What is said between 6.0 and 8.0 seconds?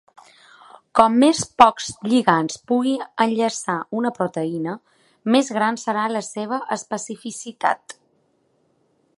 la seva especificitat.